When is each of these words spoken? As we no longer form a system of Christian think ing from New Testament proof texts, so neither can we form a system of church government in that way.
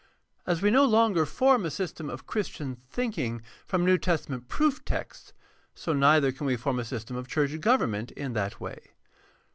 As 0.47 0.63
we 0.63 0.71
no 0.71 0.83
longer 0.83 1.27
form 1.27 1.63
a 1.63 1.69
system 1.69 2.09
of 2.09 2.25
Christian 2.25 2.77
think 2.89 3.19
ing 3.19 3.43
from 3.67 3.85
New 3.85 3.99
Testament 3.99 4.47
proof 4.47 4.83
texts, 4.83 5.31
so 5.75 5.93
neither 5.93 6.31
can 6.31 6.47
we 6.47 6.55
form 6.57 6.79
a 6.79 6.83
system 6.85 7.15
of 7.15 7.27
church 7.27 7.61
government 7.61 8.09
in 8.09 8.33
that 8.33 8.59
way. 8.59 8.93